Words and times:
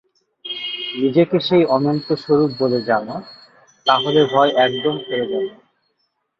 নিজেকে 0.95 1.37
সেই 1.39 1.63
অনন্তস্বরূপ 1.67 2.51
বলে 2.59 2.79
জান, 2.81 3.07
তা 3.87 3.93
হলে 3.97 4.21
ভয় 4.25 4.51
একদম 4.65 4.95
চলে 4.99 5.25
যাবে। 5.31 5.49